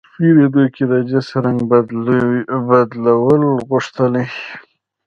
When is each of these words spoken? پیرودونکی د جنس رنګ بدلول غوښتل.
پیرودونکی 0.15 0.83
د 0.91 0.93
جنس 1.09 1.27
رنګ 1.43 1.59
بدلول 2.69 3.43
غوښتل. 3.67 4.13